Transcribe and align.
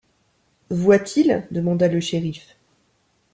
Voit-il? 0.71 1.45
demanda 1.51 1.87
le 1.87 1.99
shériff. 1.99 2.57